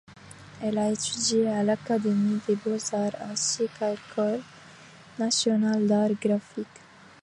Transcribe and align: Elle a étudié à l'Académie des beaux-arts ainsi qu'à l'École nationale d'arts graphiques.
Elle 0.63 0.79
a 0.79 0.89
étudié 0.89 1.47
à 1.47 1.61
l'Académie 1.61 2.39
des 2.47 2.55
beaux-arts 2.55 3.13
ainsi 3.29 3.67
qu'à 3.77 3.91
l'École 3.91 4.41
nationale 5.19 5.85
d'arts 5.85 6.19
graphiques. 6.19 6.67